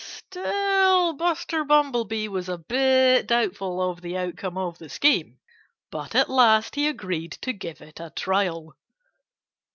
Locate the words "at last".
6.15-6.73